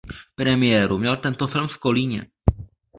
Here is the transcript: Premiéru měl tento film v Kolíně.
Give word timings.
Premiéru 0.35 0.97
měl 0.99 1.17
tento 1.17 1.47
film 1.47 1.67
v 1.67 1.77
Kolíně. 1.77 2.27